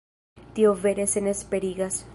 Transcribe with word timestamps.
Tio 0.55 0.71
vere 0.87 1.05
senesperigas. 1.13 2.05